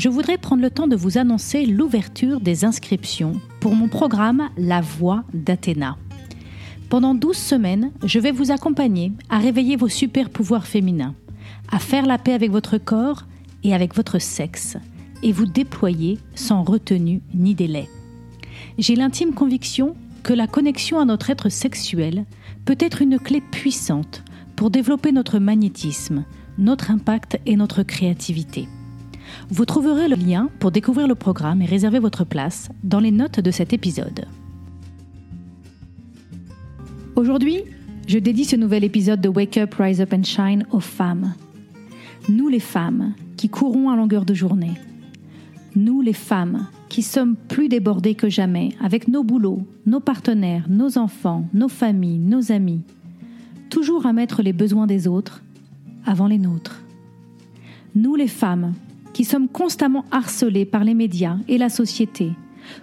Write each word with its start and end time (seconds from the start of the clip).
je 0.00 0.08
voudrais 0.08 0.38
prendre 0.38 0.62
le 0.62 0.70
temps 0.70 0.86
de 0.86 0.96
vous 0.96 1.18
annoncer 1.18 1.66
l'ouverture 1.66 2.40
des 2.40 2.64
inscriptions 2.64 3.38
pour 3.60 3.74
mon 3.74 3.86
programme 3.86 4.48
La 4.56 4.80
Voix 4.80 5.24
d'Athéna. 5.34 5.98
Pendant 6.88 7.14
12 7.14 7.36
semaines, 7.36 7.92
je 8.02 8.18
vais 8.18 8.32
vous 8.32 8.50
accompagner 8.50 9.12
à 9.28 9.38
réveiller 9.38 9.76
vos 9.76 9.90
super 9.90 10.30
pouvoirs 10.30 10.66
féminins, 10.66 11.14
à 11.70 11.78
faire 11.78 12.06
la 12.06 12.16
paix 12.16 12.32
avec 12.32 12.50
votre 12.50 12.78
corps 12.78 13.24
et 13.62 13.74
avec 13.74 13.94
votre 13.94 14.18
sexe, 14.18 14.78
et 15.22 15.32
vous 15.32 15.44
déployer 15.44 16.18
sans 16.34 16.62
retenue 16.62 17.20
ni 17.34 17.54
délai. 17.54 17.86
J'ai 18.78 18.96
l'intime 18.96 19.34
conviction 19.34 19.96
que 20.22 20.32
la 20.32 20.46
connexion 20.46 20.98
à 20.98 21.04
notre 21.04 21.28
être 21.28 21.50
sexuel 21.50 22.24
peut 22.64 22.78
être 22.80 23.02
une 23.02 23.18
clé 23.18 23.42
puissante 23.42 24.24
pour 24.56 24.70
développer 24.70 25.12
notre 25.12 25.38
magnétisme, 25.38 26.24
notre 26.56 26.90
impact 26.90 27.38
et 27.44 27.56
notre 27.56 27.82
créativité. 27.82 28.66
Vous 29.48 29.64
trouverez 29.64 30.08
le 30.08 30.16
lien 30.16 30.48
pour 30.58 30.70
découvrir 30.70 31.06
le 31.06 31.14
programme 31.14 31.62
et 31.62 31.66
réserver 31.66 31.98
votre 31.98 32.24
place 32.24 32.68
dans 32.84 33.00
les 33.00 33.10
notes 33.10 33.40
de 33.40 33.50
cet 33.50 33.72
épisode. 33.72 34.26
Aujourd'hui, 37.16 37.64
je 38.06 38.18
dédie 38.18 38.44
ce 38.44 38.56
nouvel 38.56 38.84
épisode 38.84 39.20
de 39.20 39.28
Wake 39.28 39.56
Up, 39.56 39.74
Rise 39.78 40.00
Up 40.00 40.12
and 40.12 40.24
Shine 40.24 40.66
aux 40.70 40.80
femmes. 40.80 41.34
Nous 42.28 42.48
les 42.48 42.60
femmes 42.60 43.14
qui 43.36 43.48
courons 43.48 43.90
à 43.90 43.96
longueur 43.96 44.24
de 44.24 44.34
journée. 44.34 44.74
Nous 45.76 46.00
les 46.00 46.12
femmes 46.12 46.66
qui 46.88 47.02
sommes 47.02 47.36
plus 47.36 47.68
débordées 47.68 48.14
que 48.14 48.28
jamais 48.28 48.70
avec 48.82 49.06
nos 49.06 49.22
boulots, 49.22 49.66
nos 49.86 50.00
partenaires, 50.00 50.66
nos 50.68 50.98
enfants, 50.98 51.46
nos 51.54 51.68
familles, 51.68 52.18
nos 52.18 52.52
amis. 52.52 52.82
Toujours 53.70 54.06
à 54.06 54.12
mettre 54.12 54.42
les 54.42 54.52
besoins 54.52 54.86
des 54.86 55.06
autres 55.06 55.42
avant 56.04 56.26
les 56.26 56.38
nôtres. 56.38 56.82
Nous 57.94 58.16
les 58.16 58.28
femmes 58.28 58.74
qui 59.12 59.24
sommes 59.24 59.48
constamment 59.48 60.04
harcelés 60.10 60.64
par 60.64 60.84
les 60.84 60.94
médias 60.94 61.36
et 61.48 61.58
la 61.58 61.68
société 61.68 62.32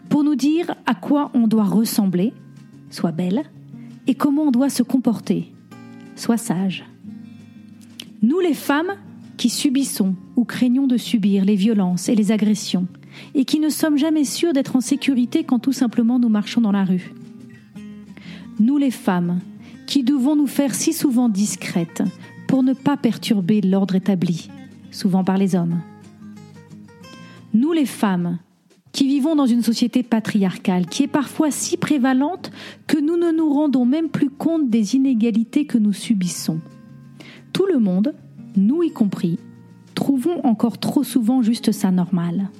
pour 0.09 0.23
nous 0.23 0.35
dire 0.35 0.75
à 0.85 0.95
quoi 0.95 1.31
on 1.33 1.47
doit 1.47 1.63
ressembler, 1.63 2.33
soit 2.89 3.11
belle, 3.11 3.43
et 4.07 4.15
comment 4.15 4.43
on 4.43 4.51
doit 4.51 4.69
se 4.69 4.83
comporter, 4.83 5.51
soit 6.15 6.37
sage. 6.37 6.85
Nous 8.21 8.39
les 8.39 8.53
femmes 8.53 8.93
qui 9.37 9.49
subissons 9.49 10.15
ou 10.35 10.43
craignons 10.43 10.87
de 10.87 10.97
subir 10.97 11.45
les 11.45 11.55
violences 11.55 12.09
et 12.09 12.15
les 12.15 12.31
agressions, 12.31 12.87
et 13.35 13.45
qui 13.45 13.59
ne 13.59 13.69
sommes 13.69 13.97
jamais 13.97 14.23
sûrs 14.23 14.53
d'être 14.53 14.75
en 14.75 14.81
sécurité 14.81 15.43
quand 15.43 15.59
tout 15.59 15.73
simplement 15.73 16.19
nous 16.19 16.29
marchons 16.29 16.61
dans 16.61 16.71
la 16.71 16.85
rue. 16.85 17.13
Nous 18.59 18.77
les 18.77 18.91
femmes 18.91 19.39
qui 19.85 20.03
devons 20.03 20.35
nous 20.35 20.47
faire 20.47 20.73
si 20.73 20.93
souvent 20.93 21.29
discrètes 21.29 22.03
pour 22.47 22.63
ne 22.63 22.73
pas 22.73 22.97
perturber 22.97 23.61
l'ordre 23.61 23.95
établi, 23.95 24.49
souvent 24.91 25.23
par 25.23 25.37
les 25.37 25.55
hommes. 25.55 25.81
Nous 27.57 27.73
les 27.73 27.87
femmes, 27.87 28.37
qui 28.91 29.07
vivons 29.07 29.35
dans 29.35 29.47
une 29.47 29.63
société 29.63 30.03
patriarcale, 30.03 30.85
qui 30.85 31.01
est 31.01 31.07
parfois 31.07 31.49
si 31.49 31.75
prévalente 31.75 32.51
que 32.85 32.99
nous 32.99 33.17
ne 33.17 33.31
nous 33.31 33.51
rendons 33.51 33.83
même 33.83 34.09
plus 34.09 34.29
compte 34.29 34.69
des 34.69 34.95
inégalités 34.95 35.65
que 35.65 35.79
nous 35.79 35.91
subissons. 35.91 36.59
Tout 37.53 37.65
le 37.65 37.79
monde, 37.79 38.13
nous 38.55 38.83
y 38.83 38.91
compris, 38.91 39.39
trouvons 39.95 40.45
encore 40.45 40.77
trop 40.77 41.03
souvent 41.03 41.41
juste 41.41 41.71
ça 41.71 41.89
normal. 41.89 42.51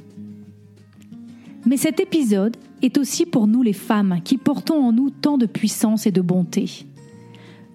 Mais 1.67 1.77
cet 1.77 1.99
épisode 1.99 2.57
est 2.81 2.97
aussi 2.97 3.27
pour 3.27 3.45
nous 3.45 3.61
les 3.61 3.73
femmes 3.73 4.21
qui 4.23 4.37
portons 4.37 4.83
en 4.83 4.91
nous 4.91 5.11
tant 5.11 5.37
de 5.37 5.45
puissance 5.45 6.07
et 6.07 6.11
de 6.11 6.21
bonté 6.21 6.87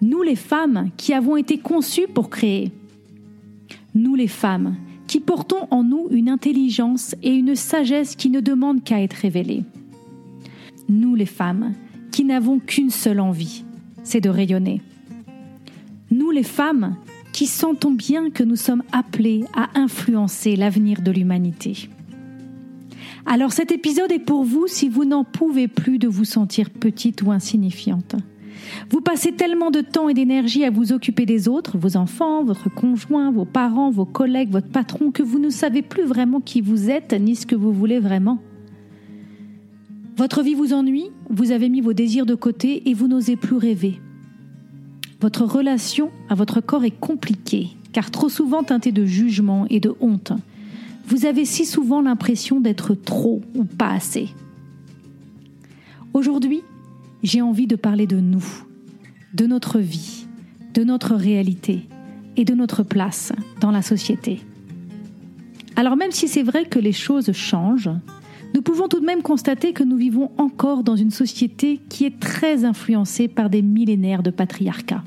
nous 0.01 0.23
les 0.23 0.35
femmes 0.35 0.89
qui 0.97 1.13
avons 1.13 1.37
été 1.37 1.57
conçues 1.59 2.07
pour 2.13 2.29
créer, 2.29 2.73
nous 3.95 4.15
les 4.15 4.27
femmes 4.27 4.75
portons 5.25 5.67
en 5.71 5.83
nous 5.83 6.07
une 6.11 6.29
intelligence 6.29 7.15
et 7.23 7.33
une 7.33 7.55
sagesse 7.55 8.15
qui 8.15 8.29
ne 8.29 8.39
demandent 8.39 8.83
qu'à 8.83 9.01
être 9.01 9.13
révélées, 9.13 9.63
nous 10.89 11.15
les 11.15 11.25
femmes 11.25 11.73
qui 12.11 12.23
n'avons 12.23 12.59
qu'une 12.59 12.89
seule 12.89 13.19
envie, 13.19 13.63
c'est 14.03 14.21
de 14.21 14.29
rayonner, 14.29 14.81
nous 16.11 16.31
les 16.31 16.43
femmes 16.43 16.95
qui 17.31 17.47
sentons 17.47 17.91
bien 17.91 18.29
que 18.29 18.43
nous 18.43 18.55
sommes 18.55 18.83
appelées 18.91 19.45
à 19.55 19.69
influencer 19.79 20.55
l'avenir 20.55 21.01
de 21.01 21.11
l'humanité. 21.11 21.89
Alors 23.25 23.51
cet 23.51 23.71
épisode 23.71 24.11
est 24.11 24.19
pour 24.19 24.43
vous 24.43 24.67
si 24.67 24.89
vous 24.89 25.05
n'en 25.05 25.23
pouvez 25.23 25.67
plus 25.67 25.97
de 25.97 26.07
vous 26.07 26.25
sentir 26.25 26.69
petite 26.69 27.21
ou 27.23 27.31
insignifiante. 27.31 28.15
Vous 28.89 29.01
passez 29.01 29.31
tellement 29.31 29.71
de 29.71 29.81
temps 29.81 30.09
et 30.09 30.13
d'énergie 30.13 30.63
à 30.63 30.69
vous 30.69 30.93
occuper 30.93 31.25
des 31.25 31.47
autres, 31.47 31.77
vos 31.77 31.97
enfants, 31.97 32.43
votre 32.43 32.73
conjoint, 32.73 33.31
vos 33.31 33.45
parents, 33.45 33.89
vos 33.89 34.05
collègues, 34.05 34.51
votre 34.51 34.69
patron, 34.69 35.11
que 35.11 35.23
vous 35.23 35.39
ne 35.39 35.49
savez 35.49 35.81
plus 35.81 36.03
vraiment 36.03 36.41
qui 36.41 36.61
vous 36.61 36.89
êtes 36.89 37.13
ni 37.13 37.35
ce 37.35 37.45
que 37.45 37.55
vous 37.55 37.71
voulez 37.71 37.99
vraiment. 37.99 38.39
Votre 40.15 40.43
vie 40.43 40.53
vous 40.53 40.73
ennuie, 40.73 41.09
vous 41.29 41.51
avez 41.51 41.69
mis 41.69 41.81
vos 41.81 41.93
désirs 41.93 42.25
de 42.25 42.35
côté 42.35 42.89
et 42.89 42.93
vous 42.93 43.07
n'osez 43.07 43.35
plus 43.35 43.55
rêver. 43.55 43.99
Votre 45.21 45.45
relation 45.45 46.11
à 46.29 46.35
votre 46.35 46.61
corps 46.61 46.83
est 46.83 46.91
compliquée, 46.91 47.69
car 47.93 48.11
trop 48.11 48.29
souvent 48.29 48.61
teintée 48.61 48.91
de 48.91 49.05
jugement 49.05 49.65
et 49.69 49.79
de 49.79 49.95
honte. 50.01 50.33
Vous 51.07 51.25
avez 51.25 51.45
si 51.45 51.65
souvent 51.65 52.01
l'impression 52.01 52.59
d'être 52.59 52.93
trop 52.93 53.41
ou 53.55 53.63
pas 53.63 53.91
assez. 53.91 54.29
Aujourd'hui, 56.13 56.61
j'ai 57.23 57.41
envie 57.41 57.67
de 57.67 57.75
parler 57.75 58.05
de 58.05 58.19
nous, 58.19 58.45
de 59.33 59.47
notre 59.47 59.79
vie, 59.79 60.27
de 60.73 60.83
notre 60.83 61.15
réalité 61.15 61.87
et 62.35 62.45
de 62.45 62.53
notre 62.53 62.83
place 62.83 63.31
dans 63.61 63.71
la 63.71 63.81
société. 63.81 64.41
Alors 65.75 65.95
même 65.95 66.11
si 66.11 66.27
c'est 66.27 66.43
vrai 66.43 66.65
que 66.65 66.79
les 66.79 66.91
choses 66.91 67.31
changent, 67.31 67.89
nous 68.53 68.61
pouvons 68.61 68.87
tout 68.87 68.99
de 68.99 69.05
même 69.05 69.23
constater 69.23 69.73
que 69.73 69.83
nous 69.83 69.97
vivons 69.97 70.31
encore 70.37 70.83
dans 70.83 70.95
une 70.95 71.09
société 71.09 71.79
qui 71.89 72.05
est 72.05 72.19
très 72.19 72.65
influencée 72.65 73.27
par 73.27 73.49
des 73.49 73.63
millénaires 73.63 74.21
de 74.21 74.29
patriarcat. 74.29 75.03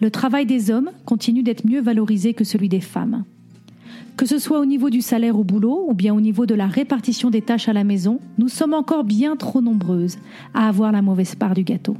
Le 0.00 0.10
travail 0.10 0.44
des 0.44 0.70
hommes 0.70 0.90
continue 1.06 1.42
d'être 1.42 1.66
mieux 1.66 1.80
valorisé 1.80 2.34
que 2.34 2.44
celui 2.44 2.68
des 2.68 2.82
femmes. 2.82 3.24
Que 4.16 4.24
ce 4.24 4.38
soit 4.38 4.60
au 4.60 4.64
niveau 4.64 4.88
du 4.88 5.02
salaire 5.02 5.38
au 5.38 5.44
boulot 5.44 5.84
ou 5.88 5.94
bien 5.94 6.14
au 6.14 6.20
niveau 6.20 6.46
de 6.46 6.54
la 6.54 6.66
répartition 6.66 7.28
des 7.28 7.42
tâches 7.42 7.68
à 7.68 7.74
la 7.74 7.84
maison, 7.84 8.18
nous 8.38 8.48
sommes 8.48 8.72
encore 8.72 9.04
bien 9.04 9.36
trop 9.36 9.60
nombreuses 9.60 10.16
à 10.54 10.68
avoir 10.68 10.90
la 10.90 11.02
mauvaise 11.02 11.34
part 11.34 11.54
du 11.54 11.64
gâteau. 11.64 11.96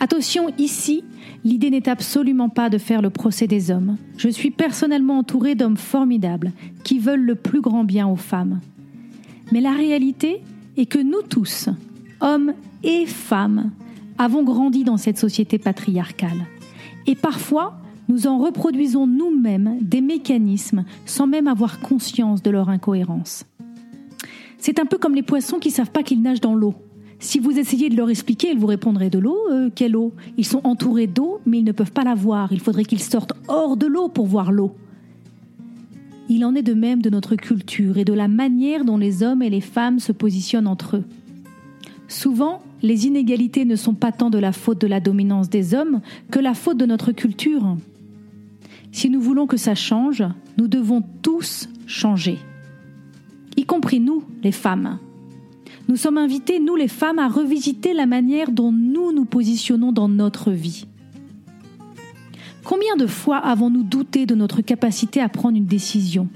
Attention, 0.00 0.50
ici, 0.58 1.04
l'idée 1.44 1.70
n'est 1.70 1.88
absolument 1.88 2.48
pas 2.48 2.70
de 2.70 2.78
faire 2.78 3.02
le 3.02 3.10
procès 3.10 3.46
des 3.46 3.70
hommes. 3.70 3.96
Je 4.16 4.28
suis 4.28 4.50
personnellement 4.50 5.18
entourée 5.18 5.54
d'hommes 5.54 5.76
formidables 5.76 6.52
qui 6.84 6.98
veulent 6.98 7.24
le 7.24 7.34
plus 7.34 7.60
grand 7.60 7.84
bien 7.84 8.08
aux 8.08 8.16
femmes. 8.16 8.60
Mais 9.52 9.60
la 9.60 9.72
réalité 9.72 10.42
est 10.76 10.86
que 10.86 10.98
nous 10.98 11.22
tous, 11.28 11.68
hommes 12.20 12.52
et 12.82 13.06
femmes, 13.06 13.70
avons 14.18 14.42
grandi 14.42 14.84
dans 14.84 14.96
cette 14.96 15.18
société 15.18 15.58
patriarcale. 15.58 16.46
Et 17.06 17.14
parfois, 17.14 17.78
nous 18.08 18.26
en 18.26 18.38
reproduisons 18.38 19.06
nous-mêmes 19.06 19.78
des 19.80 20.00
mécanismes 20.00 20.84
sans 21.04 21.26
même 21.26 21.46
avoir 21.46 21.80
conscience 21.80 22.42
de 22.42 22.50
leur 22.50 22.68
incohérence. 22.68 23.44
C'est 24.58 24.78
un 24.78 24.86
peu 24.86 24.98
comme 24.98 25.14
les 25.14 25.22
poissons 25.22 25.58
qui 25.58 25.70
savent 25.70 25.90
pas 25.90 26.02
qu'ils 26.02 26.22
nagent 26.22 26.40
dans 26.40 26.54
l'eau. 26.54 26.74
Si 27.18 27.38
vous 27.38 27.58
essayez 27.58 27.88
de 27.88 27.96
leur 27.96 28.10
expliquer, 28.10 28.50
ils 28.50 28.58
vous 28.58 28.66
répondraient 28.66 29.10
de 29.10 29.18
l'eau, 29.18 29.38
euh, 29.50 29.70
quelle 29.74 29.96
eau? 29.96 30.12
Ils 30.36 30.44
sont 30.44 30.60
entourés 30.64 31.06
d'eau, 31.06 31.40
mais 31.46 31.58
ils 31.58 31.64
ne 31.64 31.72
peuvent 31.72 31.92
pas 31.92 32.04
la 32.04 32.14
voir. 32.14 32.52
Il 32.52 32.60
faudrait 32.60 32.84
qu'ils 32.84 33.02
sortent 33.02 33.32
hors 33.48 33.76
de 33.76 33.86
l'eau 33.86 34.08
pour 34.08 34.26
voir 34.26 34.52
l'eau. 34.52 34.72
Il 36.28 36.44
en 36.44 36.54
est 36.54 36.62
de 36.62 36.74
même 36.74 37.00
de 37.00 37.10
notre 37.10 37.36
culture 37.36 37.98
et 37.98 38.04
de 38.04 38.12
la 38.12 38.28
manière 38.28 38.84
dont 38.84 38.96
les 38.96 39.22
hommes 39.22 39.42
et 39.42 39.50
les 39.50 39.60
femmes 39.60 39.98
se 39.98 40.12
positionnent 40.12 40.66
entre 40.66 40.96
eux. 40.96 41.04
Souvent, 42.08 42.60
les 42.82 43.06
inégalités 43.06 43.64
ne 43.64 43.76
sont 43.76 43.94
pas 43.94 44.12
tant 44.12 44.30
de 44.30 44.38
la 44.38 44.52
faute 44.52 44.80
de 44.80 44.86
la 44.86 45.00
dominance 45.00 45.48
des 45.48 45.74
hommes 45.74 46.00
que 46.30 46.38
la 46.38 46.54
faute 46.54 46.76
de 46.76 46.86
notre 46.86 47.12
culture. 47.12 47.76
Si 48.96 49.10
nous 49.10 49.20
voulons 49.20 49.46
que 49.46 49.58
ça 49.58 49.74
change, 49.74 50.24
nous 50.56 50.68
devons 50.68 51.02
tous 51.20 51.68
changer, 51.86 52.38
y 53.54 53.66
compris 53.66 54.00
nous, 54.00 54.24
les 54.42 54.52
femmes. 54.52 54.98
Nous 55.86 55.96
sommes 55.96 56.16
invités, 56.16 56.60
nous 56.60 56.76
les 56.76 56.88
femmes, 56.88 57.18
à 57.18 57.28
revisiter 57.28 57.92
la 57.92 58.06
manière 58.06 58.50
dont 58.50 58.72
nous 58.72 59.12
nous 59.12 59.26
positionnons 59.26 59.92
dans 59.92 60.08
notre 60.08 60.50
vie. 60.50 60.86
Combien 62.64 62.96
de 62.96 63.06
fois 63.06 63.36
avons-nous 63.36 63.82
douté 63.82 64.24
de 64.24 64.34
notre 64.34 64.62
capacité 64.62 65.20
à 65.20 65.28
prendre 65.28 65.58
une 65.58 65.66
décision? 65.66 66.30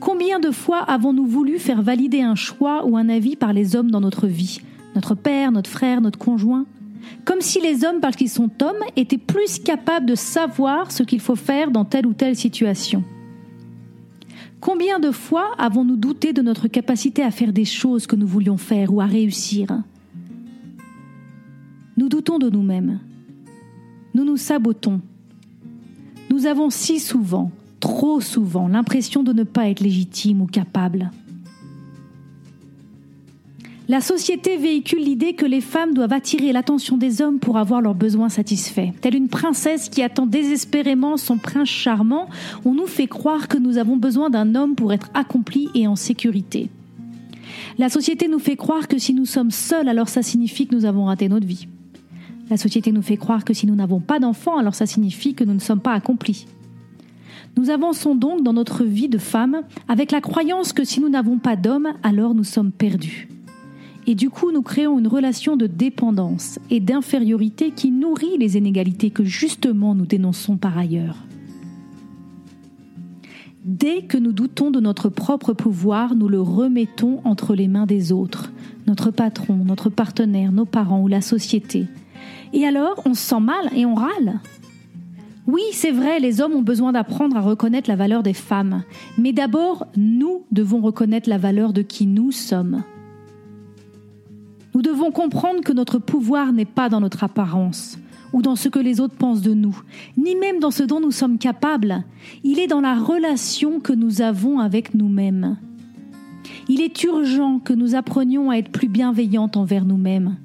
Combien 0.00 0.40
de 0.40 0.50
fois 0.50 0.80
avons-nous 0.80 1.26
voulu 1.26 1.58
faire 1.58 1.80
valider 1.80 2.20
un 2.20 2.34
choix 2.34 2.84
ou 2.84 2.98
un 2.98 3.08
avis 3.08 3.36
par 3.36 3.54
les 3.54 3.74
hommes 3.74 3.90
dans 3.90 4.02
notre 4.02 4.26
vie? 4.26 4.60
Notre 4.94 5.14
père, 5.14 5.50
notre 5.50 5.70
frère, 5.70 6.02
notre 6.02 6.18
conjoint? 6.18 6.66
Comme 7.24 7.40
si 7.40 7.60
les 7.60 7.84
hommes, 7.84 8.00
parce 8.00 8.16
qu'ils 8.16 8.28
sont 8.28 8.50
hommes, 8.62 8.82
étaient 8.96 9.18
plus 9.18 9.58
capables 9.58 10.06
de 10.06 10.14
savoir 10.14 10.92
ce 10.92 11.02
qu'il 11.02 11.20
faut 11.20 11.36
faire 11.36 11.70
dans 11.70 11.84
telle 11.84 12.06
ou 12.06 12.12
telle 12.12 12.36
situation. 12.36 13.02
Combien 14.60 14.98
de 14.98 15.10
fois 15.10 15.52
avons-nous 15.58 15.96
douté 15.96 16.32
de 16.32 16.42
notre 16.42 16.68
capacité 16.68 17.22
à 17.22 17.30
faire 17.30 17.52
des 17.52 17.64
choses 17.64 18.06
que 18.06 18.16
nous 18.16 18.26
voulions 18.26 18.56
faire 18.56 18.92
ou 18.92 19.00
à 19.00 19.06
réussir? 19.06 19.68
Nous 21.96 22.08
doutons 22.08 22.38
de 22.38 22.48
nous-mêmes. 22.48 23.00
Nous 24.14 24.24
nous 24.24 24.36
sabotons. 24.36 25.00
Nous 26.30 26.46
avons 26.46 26.70
si 26.70 26.98
souvent 26.98 27.50
trop 27.78 28.22
souvent 28.22 28.66
l'impression 28.66 29.22
de 29.22 29.34
ne 29.34 29.42
pas 29.42 29.68
être 29.68 29.80
légitime 29.80 30.40
ou 30.40 30.46
capable. 30.46 31.10
La 33.86 34.00
société 34.00 34.56
véhicule 34.56 35.04
l'idée 35.04 35.34
que 35.34 35.44
les 35.44 35.60
femmes 35.60 35.92
doivent 35.92 36.14
attirer 36.14 36.52
l'attention 36.52 36.96
des 36.96 37.20
hommes 37.20 37.38
pour 37.38 37.58
avoir 37.58 37.82
leurs 37.82 37.94
besoins 37.94 38.30
satisfaits. 38.30 38.92
Telle 39.02 39.14
une 39.14 39.28
princesse 39.28 39.90
qui 39.90 40.02
attend 40.02 40.24
désespérément 40.24 41.18
son 41.18 41.36
prince 41.36 41.68
charmant, 41.68 42.30
on 42.64 42.72
nous 42.72 42.86
fait 42.86 43.06
croire 43.06 43.46
que 43.46 43.58
nous 43.58 43.76
avons 43.76 43.98
besoin 43.98 44.30
d'un 44.30 44.54
homme 44.54 44.74
pour 44.74 44.94
être 44.94 45.10
accomplis 45.12 45.68
et 45.74 45.86
en 45.86 45.96
sécurité. 45.96 46.70
La 47.76 47.90
société 47.90 48.26
nous 48.26 48.38
fait 48.38 48.56
croire 48.56 48.88
que 48.88 48.96
si 48.96 49.12
nous 49.12 49.26
sommes 49.26 49.50
seuls, 49.50 49.88
alors 49.88 50.08
ça 50.08 50.22
signifie 50.22 50.66
que 50.66 50.74
nous 50.74 50.86
avons 50.86 51.04
raté 51.04 51.28
notre 51.28 51.46
vie. 51.46 51.68
La 52.48 52.56
société 52.56 52.90
nous 52.90 53.02
fait 53.02 53.18
croire 53.18 53.44
que 53.44 53.52
si 53.52 53.66
nous 53.66 53.74
n'avons 53.74 54.00
pas 54.00 54.18
d'enfants, 54.18 54.56
alors 54.56 54.74
ça 54.74 54.86
signifie 54.86 55.34
que 55.34 55.44
nous 55.44 55.54
ne 55.54 55.58
sommes 55.58 55.80
pas 55.80 55.92
accomplis. 55.92 56.46
Nous 57.58 57.68
avançons 57.68 58.14
donc 58.14 58.42
dans 58.42 58.54
notre 58.54 58.82
vie 58.82 59.10
de 59.10 59.18
femme 59.18 59.60
avec 59.88 60.10
la 60.10 60.22
croyance 60.22 60.72
que 60.72 60.84
si 60.84 61.00
nous 61.00 61.10
n'avons 61.10 61.38
pas 61.38 61.54
d'homme, 61.54 61.92
alors 62.02 62.34
nous 62.34 62.44
sommes 62.44 62.72
perdus. 62.72 63.28
Et 64.06 64.14
du 64.14 64.28
coup, 64.28 64.52
nous 64.52 64.62
créons 64.62 64.98
une 64.98 65.08
relation 65.08 65.56
de 65.56 65.66
dépendance 65.66 66.58
et 66.70 66.80
d'infériorité 66.80 67.70
qui 67.70 67.90
nourrit 67.90 68.36
les 68.38 68.56
inégalités 68.56 69.10
que 69.10 69.24
justement 69.24 69.94
nous 69.94 70.06
dénonçons 70.06 70.56
par 70.56 70.76
ailleurs. 70.76 71.16
Dès 73.64 74.02
que 74.02 74.18
nous 74.18 74.32
doutons 74.32 74.70
de 74.70 74.78
notre 74.78 75.08
propre 75.08 75.54
pouvoir, 75.54 76.14
nous 76.14 76.28
le 76.28 76.40
remettons 76.40 77.22
entre 77.24 77.54
les 77.54 77.66
mains 77.66 77.86
des 77.86 78.12
autres, 78.12 78.52
notre 78.86 79.10
patron, 79.10 79.56
notre 79.64 79.88
partenaire, 79.88 80.52
nos 80.52 80.66
parents 80.66 81.00
ou 81.00 81.08
la 81.08 81.22
société. 81.22 81.86
Et 82.52 82.66
alors, 82.66 83.02
on 83.06 83.14
se 83.14 83.22
sent 83.22 83.40
mal 83.40 83.70
et 83.74 83.86
on 83.86 83.94
râle. 83.94 84.40
Oui, 85.46 85.62
c'est 85.72 85.92
vrai, 85.92 86.20
les 86.20 86.42
hommes 86.42 86.52
ont 86.52 86.62
besoin 86.62 86.92
d'apprendre 86.92 87.38
à 87.38 87.40
reconnaître 87.40 87.88
la 87.88 87.96
valeur 87.96 88.22
des 88.22 88.34
femmes. 88.34 88.82
Mais 89.16 89.32
d'abord, 89.32 89.86
nous 89.96 90.44
devons 90.52 90.82
reconnaître 90.82 91.30
la 91.30 91.38
valeur 91.38 91.72
de 91.72 91.80
qui 91.80 92.06
nous 92.06 92.32
sommes. 92.32 92.82
Nous 94.74 94.82
devons 94.82 95.12
comprendre 95.12 95.60
que 95.62 95.72
notre 95.72 95.98
pouvoir 95.98 96.52
n'est 96.52 96.64
pas 96.64 96.88
dans 96.88 97.00
notre 97.00 97.22
apparence 97.22 97.98
ou 98.32 98.42
dans 98.42 98.56
ce 98.56 98.68
que 98.68 98.80
les 98.80 99.00
autres 99.00 99.14
pensent 99.14 99.42
de 99.42 99.54
nous, 99.54 99.80
ni 100.16 100.34
même 100.34 100.58
dans 100.58 100.72
ce 100.72 100.82
dont 100.82 100.98
nous 100.98 101.12
sommes 101.12 101.38
capables. 101.38 102.04
Il 102.42 102.58
est 102.58 102.66
dans 102.66 102.80
la 102.80 102.96
relation 102.96 103.78
que 103.78 103.92
nous 103.92 104.20
avons 104.20 104.58
avec 104.58 104.94
nous-mêmes. 104.94 105.56
Il 106.68 106.80
est 106.80 107.04
urgent 107.04 107.60
que 107.60 107.72
nous 107.72 107.94
apprenions 107.94 108.50
à 108.50 108.56
être 108.56 108.72
plus 108.72 108.88
bienveillantes 108.88 109.56
envers 109.56 109.84
nous-mêmes. 109.84 110.36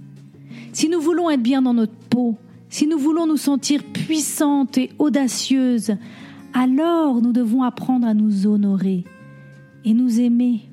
Si 0.74 0.88
nous 0.88 1.02
voulons 1.02 1.32
être 1.32 1.42
bien 1.42 1.64
dans 1.64 1.74
notre 1.74 1.96
peau, 2.10 2.38
si 2.70 2.86
nous 2.86 3.00
voulons 3.00 3.26
nous 3.26 3.38
sentir 3.38 3.82
puissantes 3.84 4.78
et 4.78 4.92
audacieuses, 5.00 5.96
alors 6.54 7.22
nous 7.22 7.32
devons 7.32 7.64
apprendre 7.64 8.06
à 8.06 8.14
nous 8.14 8.46
honorer 8.46 9.04
et 9.84 9.96
nous 9.96 10.20
aimer. 10.20 10.69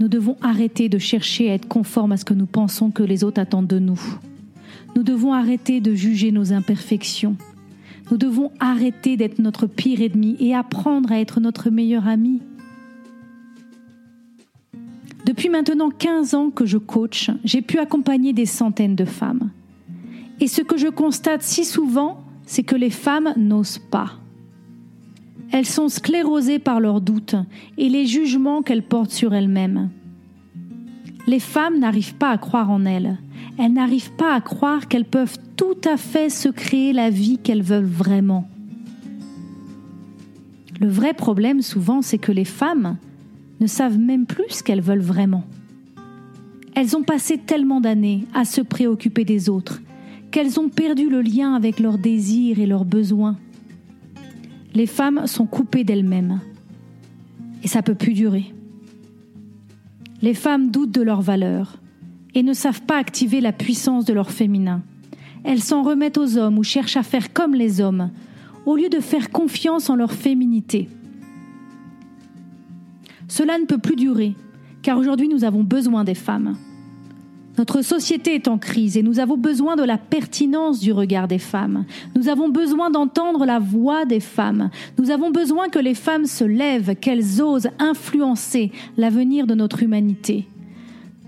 Nous 0.00 0.08
devons 0.08 0.36
arrêter 0.42 0.88
de 0.88 0.98
chercher 0.98 1.50
à 1.50 1.54
être 1.54 1.66
conformes 1.66 2.12
à 2.12 2.16
ce 2.16 2.24
que 2.24 2.34
nous 2.34 2.46
pensons 2.46 2.90
que 2.90 3.02
les 3.02 3.24
autres 3.24 3.40
attendent 3.40 3.66
de 3.66 3.78
nous. 3.78 4.00
Nous 4.94 5.02
devons 5.02 5.32
arrêter 5.32 5.80
de 5.80 5.94
juger 5.94 6.30
nos 6.30 6.52
imperfections. 6.52 7.36
Nous 8.10 8.16
devons 8.16 8.52
arrêter 8.60 9.16
d'être 9.16 9.38
notre 9.38 9.66
pire 9.66 10.00
ennemi 10.00 10.36
et 10.40 10.54
apprendre 10.54 11.12
à 11.12 11.18
être 11.18 11.40
notre 11.40 11.70
meilleur 11.70 12.06
ami. 12.06 12.40
Depuis 15.26 15.50
maintenant 15.50 15.90
15 15.90 16.34
ans 16.34 16.50
que 16.50 16.64
je 16.64 16.78
coach, 16.78 17.30
j'ai 17.44 17.60
pu 17.60 17.78
accompagner 17.78 18.32
des 18.32 18.46
centaines 18.46 18.96
de 18.96 19.04
femmes. 19.04 19.50
Et 20.40 20.46
ce 20.46 20.62
que 20.62 20.78
je 20.78 20.88
constate 20.88 21.42
si 21.42 21.64
souvent, 21.64 22.24
c'est 22.46 22.62
que 22.62 22.76
les 22.76 22.90
femmes 22.90 23.34
n'osent 23.36 23.80
pas. 23.90 24.12
Elles 25.50 25.66
sont 25.66 25.88
sclérosées 25.88 26.58
par 26.58 26.80
leurs 26.80 27.00
doutes 27.00 27.36
et 27.78 27.88
les 27.88 28.06
jugements 28.06 28.62
qu'elles 28.62 28.82
portent 28.82 29.10
sur 29.10 29.34
elles-mêmes. 29.34 29.90
Les 31.26 31.40
femmes 31.40 31.78
n'arrivent 31.78 32.14
pas 32.14 32.30
à 32.30 32.38
croire 32.38 32.70
en 32.70 32.84
elles. 32.84 33.18
Elles 33.58 33.72
n'arrivent 33.72 34.12
pas 34.12 34.34
à 34.34 34.40
croire 34.40 34.88
qu'elles 34.88 35.04
peuvent 35.04 35.38
tout 35.56 35.76
à 35.84 35.96
fait 35.96 36.30
se 36.30 36.48
créer 36.48 36.92
la 36.92 37.10
vie 37.10 37.38
qu'elles 37.38 37.62
veulent 37.62 37.84
vraiment. 37.84 38.48
Le 40.80 40.88
vrai 40.88 41.12
problème 41.12 41.60
souvent, 41.60 42.02
c'est 42.02 42.18
que 42.18 42.32
les 42.32 42.44
femmes 42.44 42.96
ne 43.60 43.66
savent 43.66 43.98
même 43.98 44.26
plus 44.26 44.48
ce 44.50 44.62
qu'elles 44.62 44.80
veulent 44.80 45.00
vraiment. 45.00 45.44
Elles 46.74 46.96
ont 46.96 47.02
passé 47.02 47.38
tellement 47.38 47.80
d'années 47.80 48.24
à 48.34 48.44
se 48.44 48.60
préoccuper 48.60 49.24
des 49.24 49.48
autres 49.48 49.80
qu'elles 50.30 50.60
ont 50.60 50.68
perdu 50.68 51.08
le 51.08 51.22
lien 51.22 51.54
avec 51.54 51.80
leurs 51.80 51.98
désirs 51.98 52.58
et 52.60 52.66
leurs 52.66 52.84
besoins. 52.84 53.36
Les 54.78 54.86
femmes 54.86 55.26
sont 55.26 55.46
coupées 55.46 55.82
d'elles-mêmes. 55.82 56.38
Et 57.64 57.66
ça 57.66 57.82
peut 57.82 57.96
plus 57.96 58.12
durer. 58.12 58.54
Les 60.22 60.34
femmes 60.34 60.70
doutent 60.70 60.92
de 60.92 61.02
leur 61.02 61.20
valeur 61.20 61.78
et 62.36 62.44
ne 62.44 62.52
savent 62.52 62.82
pas 62.82 62.96
activer 62.96 63.40
la 63.40 63.50
puissance 63.50 64.04
de 64.04 64.12
leur 64.12 64.30
féminin. 64.30 64.82
Elles 65.42 65.64
s'en 65.64 65.82
remettent 65.82 66.16
aux 66.16 66.38
hommes 66.38 66.58
ou 66.58 66.62
cherchent 66.62 66.96
à 66.96 67.02
faire 67.02 67.32
comme 67.32 67.56
les 67.56 67.80
hommes, 67.80 68.10
au 68.66 68.76
lieu 68.76 68.88
de 68.88 69.00
faire 69.00 69.30
confiance 69.30 69.90
en 69.90 69.96
leur 69.96 70.12
féminité. 70.12 70.88
Cela 73.26 73.58
ne 73.58 73.64
peut 73.64 73.78
plus 73.78 73.96
durer, 73.96 74.36
car 74.82 74.96
aujourd'hui 74.96 75.26
nous 75.26 75.42
avons 75.42 75.64
besoin 75.64 76.04
des 76.04 76.14
femmes. 76.14 76.54
Notre 77.58 77.82
société 77.82 78.36
est 78.36 78.46
en 78.46 78.56
crise 78.56 78.96
et 78.96 79.02
nous 79.02 79.18
avons 79.18 79.36
besoin 79.36 79.74
de 79.74 79.82
la 79.82 79.98
pertinence 79.98 80.78
du 80.78 80.92
regard 80.92 81.26
des 81.26 81.40
femmes. 81.40 81.86
Nous 82.14 82.28
avons 82.28 82.48
besoin 82.48 82.88
d'entendre 82.88 83.44
la 83.44 83.58
voix 83.58 84.04
des 84.04 84.20
femmes. 84.20 84.70
Nous 84.96 85.10
avons 85.10 85.32
besoin 85.32 85.68
que 85.68 85.80
les 85.80 85.94
femmes 85.94 86.26
se 86.26 86.44
lèvent, 86.44 86.94
qu'elles 86.94 87.42
osent 87.42 87.68
influencer 87.80 88.70
l'avenir 88.96 89.48
de 89.48 89.54
notre 89.54 89.82
humanité. 89.82 90.46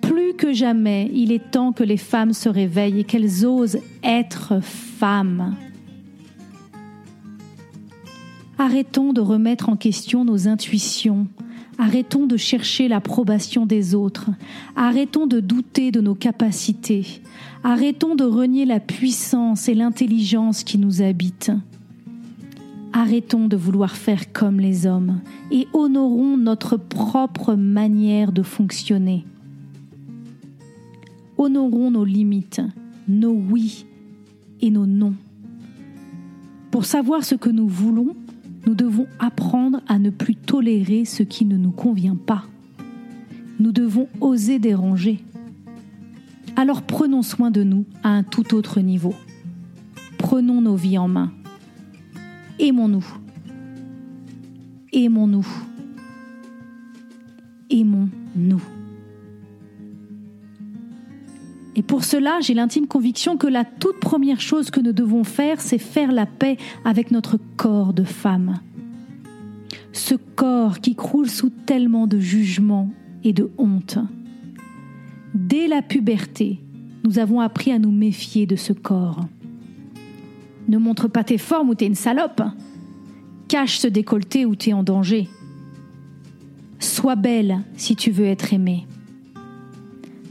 Plus 0.01 0.35
que 0.35 0.53
jamais, 0.53 1.11
il 1.13 1.33
est 1.33 1.51
temps 1.51 1.73
que 1.73 1.83
les 1.83 1.97
femmes 1.97 2.33
se 2.33 2.49
réveillent 2.49 3.01
et 3.01 3.05
qu'elles 3.05 3.45
osent 3.45 3.79
être 4.05 4.63
femmes. 4.63 5.57
Arrêtons 8.57 9.13
de 9.13 9.21
remettre 9.21 9.69
en 9.69 9.77
question 9.77 10.25
nos 10.25 10.47
intuitions, 10.47 11.27
Arrêtons 11.81 12.27
de 12.27 12.37
chercher 12.37 12.89
l'approbation 12.89 13.65
des 13.65 13.95
autres. 13.95 14.29
Arrêtons 14.77 15.27
de 15.27 15.41
douter 15.41 15.91
de 15.91 16.03
nos 16.03 16.15
capacités. 16.15 17.23
Arrêtons 17.65 18.15
de 18.15 18.25
renier 18.25 18.67
la 18.67 18.81
puissance 18.81 19.67
et 19.67 19.75
l'intelligence 19.75 20.63
qui 20.63 20.77
nous 20.77 21.01
habitent. 21.01 21.53
Arrêtons 22.93 23.49
de 23.49 23.57
vouloir 23.57 23.97
faire 23.97 24.31
comme 24.35 24.61
les 24.61 24.87
hommes 24.87 25.21
et 25.51 25.69
honorons 25.73 26.37
notre 26.37 26.77
propre 26.77 27.55
manière 27.55 28.33
de 28.33 28.43
fonctionner. 28.43 29.25
Honorons 31.39 31.91
nos 31.91 32.05
limites, 32.05 32.61
nos 33.09 33.33
oui 33.33 33.87
et 34.61 34.71
nos 34.71 34.85
non. 34.85 35.15
Pour 36.71 36.85
savoir 36.85 37.25
ce 37.25 37.37
que 37.37 37.49
nous 37.49 37.69
voulons, 37.69 38.15
nous 38.67 38.75
devons 38.75 39.07
apprendre 39.19 39.81
à 39.89 39.99
ne 39.99 40.11
plus 40.11 40.35
tolérer 40.35 41.05
ce 41.05 41.23
qui 41.23 41.45
ne 41.45 41.57
nous 41.57 41.71
convient 41.71 42.17
pas. 42.17 42.45
Nous 43.59 43.73
devons 43.73 44.09
oser 44.21 44.59
déranger. 44.59 45.23
Alors 46.57 46.83
prenons 46.83 47.23
soin 47.23 47.51
de 47.51 47.63
nous 47.63 47.85
à 48.03 48.11
un 48.11 48.23
tout 48.23 48.55
autre 48.55 48.81
niveau. 48.81 49.15
Prenons 50.19 50.61
nos 50.61 50.77
vies 50.77 50.99
en 50.99 51.09
main. 51.09 51.33
Aimons-nous. 52.59 53.07
Aimons-nous. 54.93 55.47
Aimons-nous. 57.71 58.80
Et 61.81 61.83
pour 61.83 62.05
cela, 62.05 62.41
j'ai 62.43 62.53
l'intime 62.53 62.87
conviction 62.87 63.39
que 63.39 63.47
la 63.47 63.65
toute 63.65 64.01
première 64.01 64.43
chose 64.43 64.71
que 64.71 64.81
nous 64.81 64.93
devons 64.93 65.25
faire, 65.25 65.63
c'est 65.63 65.79
faire 65.79 66.13
la 66.13 66.27
paix 66.27 66.59
avec 66.85 67.11
notre 67.11 67.39
corps 67.57 67.95
de 67.95 68.05
femme. 68.05 68.61
Ce 69.95 70.15
corps 70.15 70.81
qui 70.81 70.95
croule 70.95 71.31
sous 71.31 71.49
tellement 71.49 72.07
de 72.07 72.19
jugements 72.19 72.91
et 73.25 73.33
de 73.33 73.51
honte. 73.57 73.97
Dès 75.33 75.69
la 75.69 75.81
puberté, 75.81 76.61
nous 77.03 77.19
avons 77.19 77.41
appris 77.41 77.73
à 77.73 77.79
nous 77.79 77.91
méfier 77.91 78.45
de 78.45 78.57
ce 78.57 78.75
corps. 78.75 79.25
Ne 80.69 80.77
montre 80.77 81.09
pas 81.09 81.25
tes 81.25 81.39
formes 81.39 81.71
ou 81.71 81.75
t'es 81.75 81.87
une 81.87 81.95
salope. 81.95 82.43
Cache 83.49 83.79
ce 83.79 83.89
décolleté 83.89 84.45
où 84.45 84.55
tu 84.55 84.69
es 84.69 84.75
en 84.75 84.83
danger. 84.83 85.29
Sois 86.79 87.17
belle 87.17 87.63
si 87.75 87.97
tu 87.97 88.11
veux 88.11 88.27
être 88.27 88.53
aimée. 88.53 88.87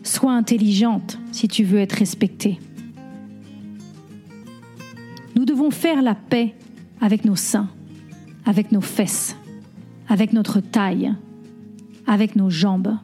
Sois 0.09 0.33
intelligente 0.33 1.19
si 1.31 1.47
tu 1.47 1.63
veux 1.63 1.77
être 1.77 1.93
respectée. 1.93 2.57
Nous 5.35 5.45
devons 5.45 5.69
faire 5.69 6.01
la 6.01 6.15
paix 6.15 6.55
avec 6.99 7.25
nos 7.25 7.35
seins, 7.35 7.69
avec 8.43 8.71
nos 8.71 8.81
fesses, 8.81 9.35
avec 10.07 10.33
notre 10.33 10.61
taille, 10.61 11.13
avec 12.07 12.35
nos 12.35 12.49
jambes. 12.49 12.97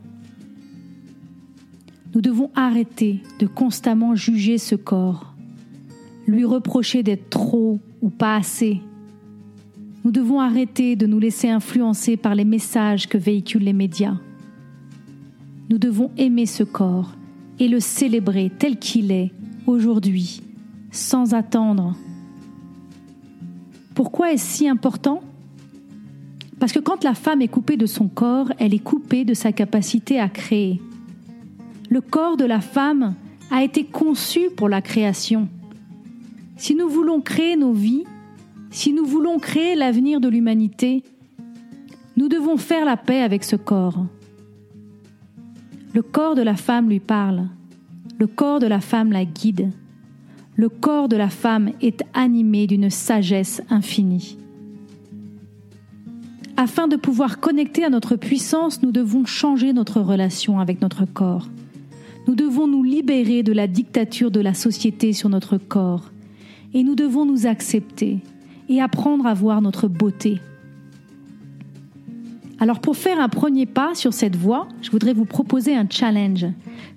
Nous 2.16 2.22
devons 2.22 2.50
arrêter 2.56 3.22
de 3.38 3.46
constamment 3.46 4.16
juger 4.16 4.58
ce 4.58 4.74
corps, 4.74 5.36
lui 6.26 6.44
reprocher 6.44 7.04
d'être 7.04 7.30
trop 7.30 7.80
ou 8.02 8.10
pas 8.10 8.36
assez. 8.36 8.82
Nous 10.04 10.12
devons 10.12 10.40
arrêter 10.40 10.96
de 10.96 11.06
nous 11.06 11.20
laisser 11.20 11.50
influencer 11.50 12.18
par 12.18 12.34
les 12.34 12.46
messages 12.46 13.08
que 13.08 13.20
véhiculent 13.20 13.64
les 13.64 13.74
médias. 13.74 14.18
Nous 15.70 15.78
devons 15.78 16.12
aimer 16.18 16.46
ce 16.46 16.64
corps 16.64 17.12
et 17.60 17.68
le 17.68 17.80
célébrer 17.80 18.52
tel 18.58 18.78
qu'il 18.78 19.12
est 19.12 19.32
aujourd'hui, 19.66 20.42
sans 20.92 21.34
attendre. 21.34 21.96
Pourquoi 23.96 24.34
est-ce 24.34 24.46
si 24.46 24.68
important? 24.68 25.22
Parce 26.60 26.72
que 26.72 26.80
quand 26.80 27.04
la 27.04 27.14
femme 27.14 27.42
est 27.42 27.48
coupée 27.48 27.78
de 27.78 27.86
son 27.86 28.08
corps, 28.08 28.52
elle 28.60 28.74
est 28.74 28.80
coupée 28.80 29.26
de 29.26 29.34
sa 29.34 29.52
capacité 29.52 30.20
à 30.20 30.30
créer. 30.30 30.82
Le 31.90 32.02
corps 32.02 32.38
de 32.38 32.46
la 32.46 32.62
femme 32.62 33.16
a 33.52 33.64
été 33.64 33.84
conçu 33.86 34.50
pour 34.56 34.70
la 34.70 34.82
création. 34.82 35.48
Si 36.58 36.76
nous 36.76 36.90
voulons 36.90 37.22
créer 37.22 37.56
nos 37.56 37.74
vies, 37.74 38.04
si 38.70 38.94
nous 38.94 39.06
voulons 39.06 39.40
créer 39.40 39.76
l'avenir 39.76 40.20
de 40.20 40.28
l'humanité, 40.28 41.04
nous 42.18 42.28
devons 42.28 42.58
faire 42.58 42.86
la 42.86 42.98
paix 42.98 43.22
avec 43.22 43.44
ce 43.44 43.56
corps. 43.56 44.06
Le 45.96 46.02
corps 46.02 46.36
de 46.36 46.42
la 46.42 46.58
femme 46.58 46.90
lui 46.90 47.00
parle. 47.00 47.48
Le 48.20 48.28
corps 48.28 48.60
de 48.60 48.68
la 48.68 48.82
femme 48.82 49.14
la 49.14 49.24
guide. 49.24 49.72
Le 50.58 50.68
corps 50.68 51.08
de 51.08 51.16
la 51.16 51.30
femme 51.30 51.72
est 51.82 52.04
animé 52.14 52.68
d'une 52.68 52.90
sagesse 52.90 53.62
infinie. 53.70 54.38
Afin 56.58 56.90
de 56.90 56.98
pouvoir 56.98 57.40
connecter 57.40 57.86
à 57.86 57.90
notre 57.90 58.18
puissance, 58.18 58.84
nous 58.84 58.92
devons 58.92 59.24
changer 59.24 59.72
notre 59.72 60.02
relation 60.02 60.60
avec 60.60 60.82
notre 60.82 61.06
corps. 61.06 61.48
Nous 62.28 62.36
devons 62.36 62.68
nous 62.68 62.84
libérer 62.84 63.42
de 63.42 63.54
la 63.54 63.68
dictature 63.68 64.32
de 64.32 64.42
la 64.42 64.54
société 64.54 65.14
sur 65.14 65.30
notre 65.30 65.58
corps. 65.58 66.12
Et 66.74 66.84
nous 66.84 66.96
devons 66.96 67.26
nous 67.26 67.48
accepter 67.48 68.20
et 68.68 68.82
apprendre 68.82 69.26
à 69.28 69.34
voir 69.34 69.62
notre 69.62 69.88
beauté 69.88 70.42
alors 72.60 72.80
pour 72.80 72.96
faire 72.96 73.20
un 73.20 73.30
premier 73.30 73.66
pas 73.66 73.96
sur 73.96 74.14
cette 74.14 74.36
voie, 74.36 74.68
je 74.82 74.90
voudrais 74.90 75.14
vous 75.14 75.26
proposer 75.26 75.76
un 75.76 75.88
challenge 75.90 76.46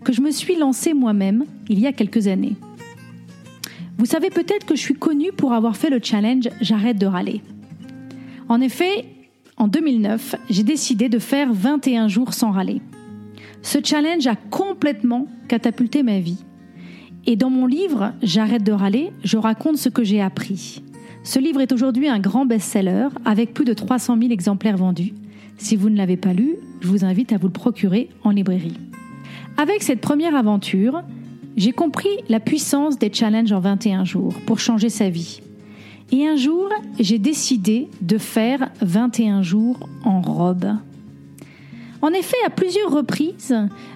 que 0.04 0.12
je 0.12 0.20
me 0.20 0.30
suis 0.30 0.56
lancé 0.56 0.94
moi-même 0.94 1.44
il 1.68 1.80
y 1.80 1.86
a 1.86 1.92
quelques 1.92 2.28
années. 2.28 2.56
Vous 3.98 4.06
savez 4.06 4.30
peut-être 4.30 4.64
que 4.64 4.76
je 4.76 4.80
suis 4.80 4.94
connue 4.94 5.32
pour 5.32 5.52
avoir 5.52 5.76
fait 5.76 5.90
le 5.90 5.98
challenge 6.00 6.48
J'arrête 6.60 6.98
de 6.98 7.06
râler. 7.06 7.42
En 8.48 8.60
effet, 8.60 9.04
en 9.56 9.66
2009, 9.66 10.36
j'ai 10.48 10.62
décidé 10.62 11.08
de 11.08 11.18
faire 11.18 11.52
21 11.52 12.06
jours 12.06 12.32
sans 12.32 12.52
râler. 12.52 12.80
Ce 13.62 13.78
challenge 13.82 14.28
a 14.28 14.36
complètement 14.36 15.26
catapulté 15.48 16.04
ma 16.04 16.20
vie. 16.20 16.44
Et 17.26 17.34
dans 17.34 17.50
mon 17.50 17.66
livre 17.66 18.12
J'arrête 18.22 18.62
de 18.62 18.70
râler, 18.70 19.10
je 19.24 19.36
raconte 19.36 19.78
ce 19.78 19.88
que 19.88 20.04
j'ai 20.04 20.20
appris. 20.20 20.84
Ce 21.24 21.40
livre 21.40 21.60
est 21.60 21.72
aujourd'hui 21.72 22.08
un 22.08 22.20
grand 22.20 22.46
best-seller 22.46 23.08
avec 23.24 23.52
plus 23.52 23.64
de 23.64 23.74
300 23.74 24.16
000 24.18 24.30
exemplaires 24.30 24.76
vendus 24.76 25.12
si 25.58 25.76
vous 25.76 25.90
ne 25.90 25.96
l'avez 25.96 26.16
pas 26.16 26.32
lu, 26.32 26.56
je 26.80 26.88
vous 26.88 27.04
invite 27.04 27.32
à 27.32 27.36
vous 27.36 27.48
le 27.48 27.52
procurer 27.52 28.08
en 28.24 28.30
librairie. 28.30 28.78
Avec 29.56 29.82
cette 29.82 30.00
première 30.00 30.34
aventure, 30.34 31.02
j'ai 31.56 31.72
compris 31.72 32.08
la 32.28 32.40
puissance 32.40 32.98
des 32.98 33.12
challenges 33.12 33.52
en 33.52 33.60
21 33.60 34.04
jours 34.04 34.34
pour 34.46 34.60
changer 34.60 34.88
sa 34.88 35.10
vie. 35.10 35.40
Et 36.12 36.26
un 36.26 36.36
jour, 36.36 36.68
j'ai 36.98 37.18
décidé 37.18 37.88
de 38.00 38.16
faire 38.16 38.70
21 38.80 39.42
jours 39.42 39.78
en 40.04 40.22
robe. 40.22 40.66
En 42.00 42.10
effet, 42.10 42.36
à 42.46 42.50
plusieurs 42.50 42.92
reprises, 42.92 43.54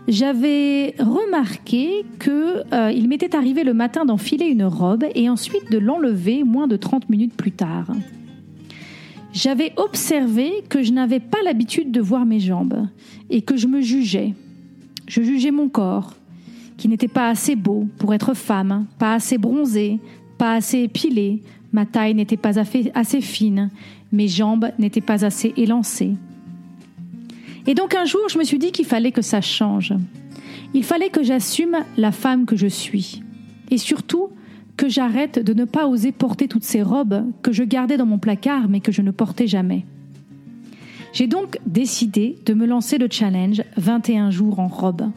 j'avais 0.09 0.97
remarqué 0.99 2.05
qu'il 2.19 2.65
euh, 2.73 3.07
m'était 3.07 3.37
arrivé 3.37 3.63
le 3.63 3.75
matin 3.75 4.05
d'enfiler 4.05 4.47
une 4.47 4.65
robe 4.65 5.05
et 5.15 5.31
ensuite 5.31 5.71
de 5.71 5.79
l'enlever 5.79 6.43
moins 6.43 6.67
de 6.67 6.77
30 6.77 7.09
minutes 7.09 7.35
plus 7.35 7.53
tard 7.53 7.87
j'avais 9.33 9.73
observé 9.77 10.63
que 10.69 10.83
je 10.83 10.93
n'avais 10.93 11.21
pas 11.21 11.43
l'habitude 11.43 11.91
de 11.91 12.01
voir 12.01 12.27
mes 12.27 12.41
jambes 12.41 12.89
et 13.31 13.43
que 13.43 13.57
je 13.57 13.67
me 13.67 13.81
jugeais. 13.81 14.35
Je 15.09 15.23
jugeais 15.23 15.51
mon 15.51 15.69
corps, 15.69 16.15
qui 16.77 16.89
n'était 16.89 17.09
pas 17.09 17.29
assez 17.29 17.57
beau 17.57 17.89
pour 17.99 18.15
être 18.15 18.35
femme, 18.35 18.87
pas 18.99 19.15
assez 19.15 19.39
bronzé, 19.39 19.99
pas 20.39 20.55
assez 20.55 20.81
épilé, 20.81 21.43
ma 21.73 21.87
taille 21.87 22.15
n'était 22.15 22.37
pas 22.37 22.59
assez 22.59 23.21
fine, 23.21 23.71
mes 24.13 24.29
jambes 24.29 24.71
n'étaient 24.79 25.01
pas 25.01 25.25
assez 25.25 25.55
élancées. 25.57 26.15
Et 27.67 27.75
donc 27.75 27.95
un 27.95 28.05
jour, 28.05 28.29
je 28.29 28.39
me 28.39 28.45
suis 28.45 28.59
dit 28.59 28.73
qu'il 28.73 28.85
fallait 28.85 29.13
que 29.13 29.23
ça 29.23 29.41
change. 29.41 29.95
Il 30.75 30.85
fallait 30.85 31.11
que 31.11 31.23
j'assume 31.23 31.79
la 31.97 32.13
femme 32.13 32.45
que 32.45 32.57
je 32.57 32.67
suis. 32.67 33.23
Et 33.71 33.79
surtout, 33.79 34.29
que 34.77 34.89
j'arrête 34.89 35.39
de 35.39 35.55
ne 35.55 35.65
pas 35.65 35.87
oser 35.87 36.13
porter 36.13 36.49
toutes 36.49 36.65
ces 36.65 36.83
robes 36.83 37.25
que 37.43 37.53
je 37.53 37.65
gardais 37.65 37.97
dans 37.97 38.07
mon 38.07 38.19
placard 38.19 38.69
mais 38.69 38.81
que 38.81 38.93
je 38.93 39.03
ne 39.03 39.11
portais 39.11 39.47
jamais. 39.47 39.85
J'ai 41.13 41.27
donc 41.27 41.59
décidé 41.67 42.39
de 42.47 42.55
me 42.55 42.67
lancer 42.67 42.97
le 42.97 43.09
challenge 43.11 43.63
21 43.77 44.31
jours 44.31 44.61
en 44.61 44.69
robe. 44.69 45.11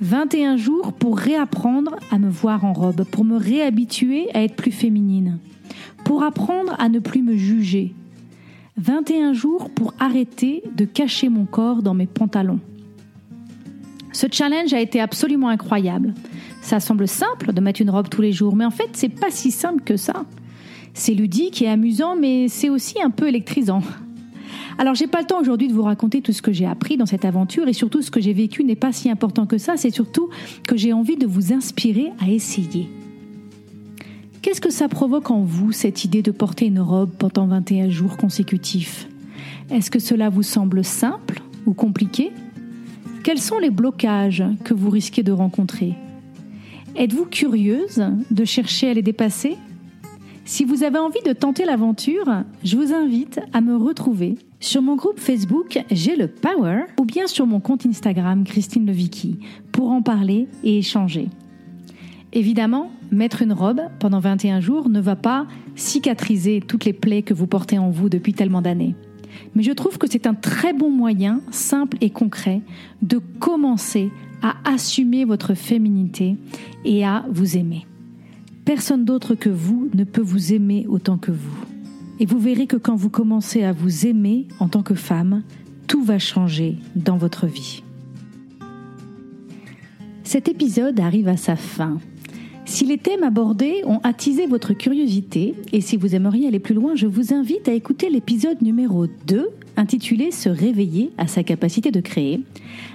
21 0.00 0.56
jours 0.56 0.92
pour 0.92 1.16
réapprendre 1.16 1.96
à 2.10 2.18
me 2.18 2.28
voir 2.28 2.64
en 2.64 2.72
robe, 2.72 3.04
pour 3.04 3.24
me 3.24 3.36
réhabituer 3.36 4.28
à 4.34 4.42
être 4.42 4.56
plus 4.56 4.72
féminine, 4.72 5.38
pour 6.04 6.22
apprendre 6.24 6.74
à 6.78 6.88
ne 6.88 6.98
plus 6.98 7.22
me 7.22 7.36
juger. 7.36 7.94
21 8.78 9.32
jours 9.32 9.70
pour 9.70 9.94
arrêter 10.00 10.62
de 10.76 10.84
cacher 10.84 11.28
mon 11.28 11.44
corps 11.44 11.82
dans 11.82 11.94
mes 11.94 12.06
pantalons. 12.06 12.60
Ce 14.12 14.26
challenge 14.30 14.72
a 14.74 14.80
été 14.80 15.00
absolument 15.00 15.48
incroyable. 15.48 16.14
Ça 16.62 16.78
semble 16.78 17.08
simple 17.08 17.52
de 17.52 17.60
mettre 17.60 17.82
une 17.82 17.90
robe 17.90 18.08
tous 18.08 18.22
les 18.22 18.32
jours, 18.32 18.54
mais 18.54 18.64
en 18.64 18.70
fait, 18.70 18.88
c'est 18.92 19.08
pas 19.08 19.30
si 19.30 19.50
simple 19.50 19.82
que 19.82 19.96
ça. 19.96 20.24
C'est 20.94 21.12
ludique 21.12 21.60
et 21.60 21.68
amusant, 21.68 22.16
mais 22.16 22.48
c'est 22.48 22.70
aussi 22.70 23.02
un 23.02 23.10
peu 23.10 23.28
électrisant. 23.28 23.82
Alors, 24.78 24.94
j'ai 24.94 25.08
pas 25.08 25.20
le 25.20 25.26
temps 25.26 25.40
aujourd'hui 25.40 25.68
de 25.68 25.74
vous 25.74 25.82
raconter 25.82 26.22
tout 26.22 26.32
ce 26.32 26.40
que 26.40 26.52
j'ai 26.52 26.64
appris 26.64 26.96
dans 26.96 27.04
cette 27.04 27.24
aventure 27.24 27.66
et 27.66 27.72
surtout 27.72 28.00
ce 28.00 28.12
que 28.12 28.20
j'ai 28.20 28.32
vécu 28.32 28.62
n'est 28.62 28.76
pas 28.76 28.92
si 28.92 29.10
important 29.10 29.44
que 29.44 29.58
ça, 29.58 29.76
c'est 29.76 29.90
surtout 29.90 30.30
que 30.66 30.76
j'ai 30.76 30.92
envie 30.92 31.16
de 31.16 31.26
vous 31.26 31.52
inspirer 31.52 32.10
à 32.20 32.30
essayer. 32.30 32.88
Qu'est-ce 34.40 34.60
que 34.60 34.70
ça 34.70 34.88
provoque 34.88 35.30
en 35.30 35.42
vous, 35.42 35.72
cette 35.72 36.04
idée 36.04 36.22
de 36.22 36.30
porter 36.30 36.66
une 36.66 36.80
robe 36.80 37.10
pendant 37.18 37.46
21 37.46 37.90
jours 37.90 38.16
consécutifs? 38.16 39.08
Est-ce 39.70 39.90
que 39.90 39.98
cela 39.98 40.30
vous 40.30 40.44
semble 40.44 40.84
simple 40.84 41.42
ou 41.66 41.74
compliqué? 41.74 42.30
Quels 43.24 43.40
sont 43.40 43.58
les 43.58 43.70
blocages 43.70 44.44
que 44.64 44.74
vous 44.74 44.90
risquez 44.90 45.22
de 45.22 45.32
rencontrer? 45.32 45.94
Êtes-vous 46.94 47.24
curieuse 47.24 48.04
de 48.30 48.44
chercher 48.44 48.90
à 48.90 48.94
les 48.94 49.00
dépasser? 49.00 49.56
Si 50.44 50.64
vous 50.64 50.82
avez 50.82 50.98
envie 50.98 51.22
de 51.24 51.32
tenter 51.32 51.64
l'aventure, 51.64 52.26
je 52.64 52.76
vous 52.76 52.92
invite 52.92 53.40
à 53.54 53.62
me 53.62 53.76
retrouver 53.76 54.34
sur 54.60 54.82
mon 54.82 54.96
groupe 54.96 55.18
Facebook 55.18 55.82
J'ai 55.90 56.16
le 56.16 56.28
Power 56.28 56.82
ou 57.00 57.06
bien 57.06 57.26
sur 57.26 57.46
mon 57.46 57.60
compte 57.60 57.86
Instagram 57.86 58.44
Christine 58.44 58.84
Levicki 58.84 59.38
pour 59.72 59.90
en 59.90 60.02
parler 60.02 60.48
et 60.64 60.78
échanger. 60.78 61.28
Évidemment, 62.34 62.90
mettre 63.10 63.40
une 63.40 63.54
robe 63.54 63.80
pendant 63.98 64.20
21 64.20 64.60
jours 64.60 64.90
ne 64.90 65.00
va 65.00 65.16
pas 65.16 65.46
cicatriser 65.76 66.60
toutes 66.60 66.84
les 66.84 66.92
plaies 66.92 67.22
que 67.22 67.32
vous 67.32 67.46
portez 67.46 67.78
en 67.78 67.88
vous 67.88 68.10
depuis 68.10 68.34
tellement 68.34 68.60
d'années. 68.60 68.94
Mais 69.54 69.62
je 69.62 69.72
trouve 69.72 69.96
que 69.96 70.06
c'est 70.10 70.26
un 70.26 70.34
très 70.34 70.74
bon 70.74 70.90
moyen, 70.90 71.40
simple 71.50 71.96
et 72.02 72.10
concret, 72.10 72.60
de 73.00 73.18
commencer 73.38 74.10
à 74.42 74.56
assumer 74.64 75.24
votre 75.24 75.54
féminité 75.54 76.36
et 76.84 77.04
à 77.04 77.24
vous 77.30 77.56
aimer. 77.56 77.86
Personne 78.64 79.04
d'autre 79.04 79.34
que 79.34 79.48
vous 79.48 79.90
ne 79.94 80.04
peut 80.04 80.22
vous 80.22 80.52
aimer 80.52 80.86
autant 80.88 81.18
que 81.18 81.32
vous. 81.32 81.56
Et 82.20 82.26
vous 82.26 82.38
verrez 82.38 82.66
que 82.66 82.76
quand 82.76 82.94
vous 82.94 83.10
commencez 83.10 83.64
à 83.64 83.72
vous 83.72 84.06
aimer 84.06 84.46
en 84.60 84.68
tant 84.68 84.82
que 84.82 84.94
femme, 84.94 85.42
tout 85.88 86.02
va 86.02 86.18
changer 86.18 86.76
dans 86.94 87.16
votre 87.16 87.46
vie. 87.46 87.82
Cet 90.22 90.48
épisode 90.48 91.00
arrive 91.00 91.28
à 91.28 91.36
sa 91.36 91.56
fin. 91.56 91.98
Si 92.64 92.86
les 92.86 92.98
thèmes 92.98 93.24
abordés 93.24 93.82
ont 93.84 93.98
attisé 94.04 94.46
votre 94.46 94.72
curiosité 94.72 95.54
et 95.72 95.80
si 95.80 95.96
vous 95.96 96.14
aimeriez 96.14 96.46
aller 96.46 96.60
plus 96.60 96.74
loin, 96.74 96.94
je 96.94 97.06
vous 97.06 97.34
invite 97.34 97.68
à 97.68 97.72
écouter 97.72 98.08
l'épisode 98.08 98.62
numéro 98.62 99.06
2 99.26 99.50
intitulé 99.76 100.30
Se 100.30 100.48
réveiller 100.48 101.10
à 101.18 101.26
sa 101.26 101.42
capacité 101.42 101.90
de 101.90 102.00
créer, 102.00 102.40